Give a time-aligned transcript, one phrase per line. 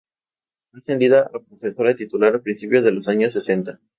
[0.71, 3.79] Fue ascendida a profesora titular a principios de los años sesenta.